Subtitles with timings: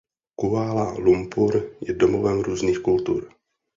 [0.43, 3.29] Kuala Lumpur je domovem různých kultur.